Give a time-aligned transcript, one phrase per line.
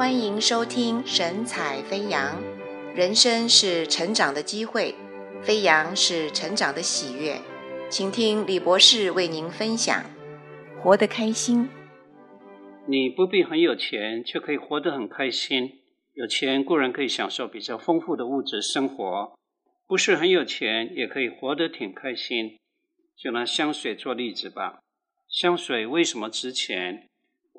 [0.00, 2.42] 欢迎收听神采飞扬。
[2.96, 4.94] 人生是成长的机会，
[5.42, 7.38] 飞扬是成长的喜悦。
[7.90, 10.02] 请听李博士为您分享：
[10.80, 11.68] 活得开心。
[12.86, 15.82] 你不必很有钱，却可以活得很开心。
[16.14, 19.34] 有钱固然可以享受比较丰富的物质生活，
[19.86, 22.56] 不是很有钱也可以活得挺开心。
[23.18, 24.78] 就拿香水做例子吧。
[25.28, 27.09] 香水为什么值钱？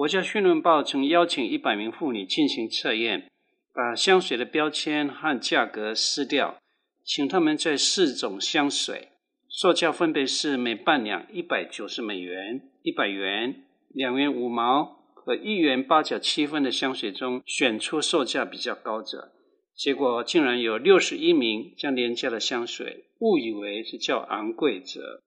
[0.00, 3.30] 国家训练报曾邀请一百名妇女进行测验，
[3.74, 6.56] 把香水的标签和价格撕掉，
[7.04, 9.08] 请他们在四种香水，
[9.46, 19.32] 售价分别是每半两一百九十美元、一百元、两元五毛和一元八角七分的香水中选出售价比较高者。
[19.76, 25.22] 结果竟然有六十一名将廉价的香水误以为是较昂贵者。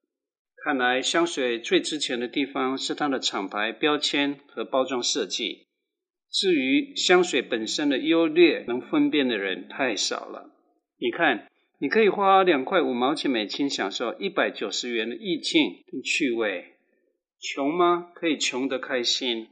[0.63, 5.67] 看来香水最值钱的地方是它的厂牌标签和包装设计。
[6.31, 10.51] 至于香水本身的优劣，能分辨的人太少了。
[10.97, 16.77] 你看，你可以花两块五毛钱美金享受一百九十元的意境跟趣味。
[17.41, 18.11] 穷吗？
[18.15, 19.49] 可以穷得开心。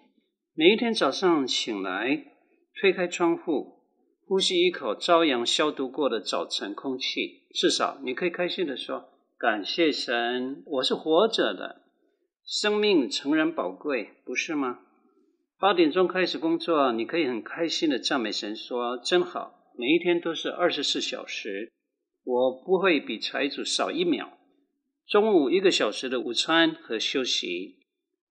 [0.56, 2.24] 每一天早上醒来，
[2.80, 3.82] 推开窗户，
[4.26, 9.11] 呼吸一口朝阳消毒过的早晨空气，至少你可以开心地说。
[9.42, 11.82] 感谢神，我是活着的，
[12.46, 14.82] 生命诚然宝贵，不是吗？
[15.60, 21.72] 八点钟开始工作，你可以很开心的赞美神说，真好，每一天都是二十四小时，
[22.24, 24.38] 我不会比财主少一秒。
[25.08, 27.80] 中午一个小时的午餐和休息，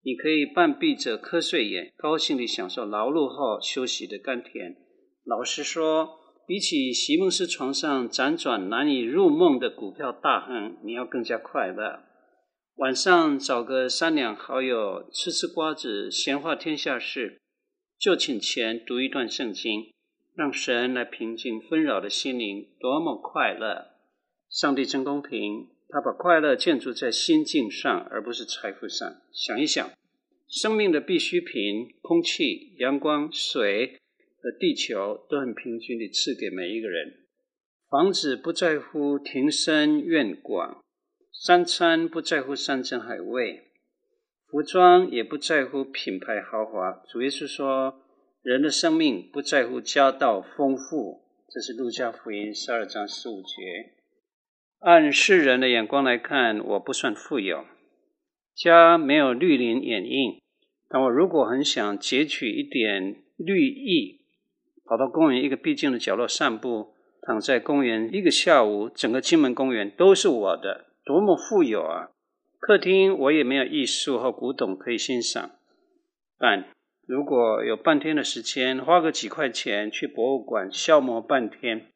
[0.05, 4.77] 你可以半闭着瞌睡眼，高兴地享受劳碌后休息的甘甜。
[5.25, 6.21] 老实说。
[6.51, 12.01] 比起席梦思床上辗转难以入梦的股票大亨，你要更加快乐。
[12.75, 17.41] 晚上找个三两好友吃吃瓜子，闲话天下事，
[18.01, 19.93] 就寝前读一段圣经，
[20.35, 23.93] 让神来平静纷扰的心灵，多么快乐！
[24.51, 29.09] 上帝真公平，他把快乐建筑在心境上，而不是财富上。
[29.33, 29.89] 想一想，
[30.49, 34.01] 生命的必需品——空气、阳光、水。
[34.43, 37.15] 和地球都很平均地赐给每一个人。
[37.89, 40.83] 房子不在乎庭深院广，
[41.33, 43.65] 三餐不在乎山珍海味，
[44.49, 47.03] 服装也不在乎品牌豪华。
[47.09, 48.03] 主耶稣说，
[48.43, 51.23] 人的生命不在乎家道丰富。
[51.53, 53.95] 这是路加福音十二章十五节。
[54.79, 57.65] 按世人的眼光来看，我不算富有，
[58.55, 60.41] 家没有绿林掩映，
[60.89, 64.20] 但我如果很想截取一点绿意。
[64.91, 72.09] 跑到公园一个僻静的角落散步，躺在公园一个下午，整个金门公园都是我的，多么富有啊！
[72.59, 75.53] 客厅我也没有艺术和古董可以欣赏，
[76.37, 76.65] 但
[77.07, 81.87] 如果有半天的时间，花个几块钱去博物馆消磨半天，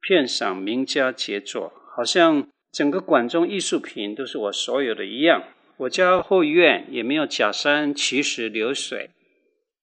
[0.00, 5.42] 片赏名家杰作，好像整个馆中艺术品都是我所有的一样。
[5.76, 9.10] 我家后院也没有假山奇石流水。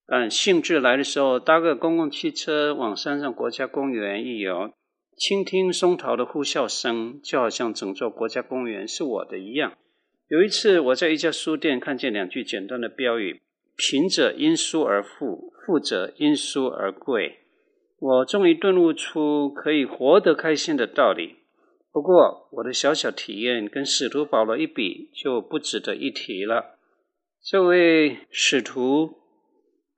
[0.08, 4.72] 但兴致来的时候，搭个公共汽车往山上国家公园一游，
[5.18, 9.74] 倾听松涛的呼啸声，就好像整座国家公园是我的一样。
[10.28, 13.42] 有一次，我在一家书店看见两句简单的标语
[13.76, 17.40] ：“贫者因书而富，富者因书而贵。”
[17.98, 21.38] 我终于顿悟出可以活得开心的道理。
[21.92, 26.78] 不过，我的小小体验跟使徒保罗一比，就不值得一提了。
[27.42, 29.25] 这位使徒。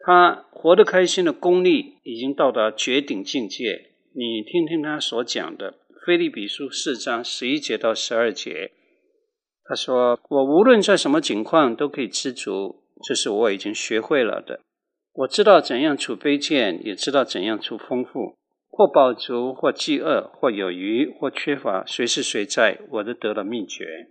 [0.07, 3.91] 他活得开心的功力已经到达绝顶境界。
[4.15, 5.73] 你听听他所讲的
[6.05, 8.71] 《腓立比书》四章十一节到十二节。
[9.65, 14.61] 他说：“我无论在什么情况都可以知足，这是我已经学会了的。
[15.11, 18.37] 我知道怎样处卑贱，也知道怎样处丰富。
[18.69, 24.07] 或饱足，或饥饿，或有余，或缺乏，随时随在，我都得了秘诀。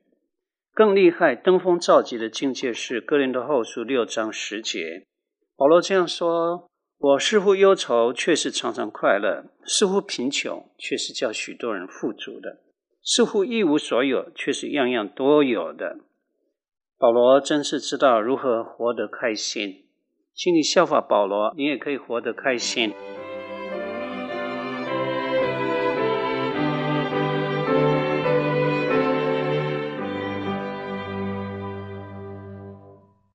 [0.74, 5.06] 更厉害、登峰造极的境界是《哥林多后书》六章十节。”
[5.56, 6.68] 保罗这样说
[6.98, 12.58] ：“我似乎忧愁，却是常常快乐；似乎贫穷，却是叫许多人富足的；
[13.02, 16.00] 似乎一无所有，却是样样都有的。”
[16.98, 19.86] 保罗真是知道如何活得开心，
[20.34, 22.92] 请你效法保罗，你也可以活得开心。